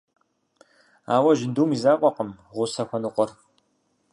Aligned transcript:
Ауэ 1.15 1.31
жьындум 1.37 1.69
и 1.75 1.77
закъуэкъым 1.83 2.29
гъусэ 2.53 2.83
хуэныкъуэр. 2.87 3.29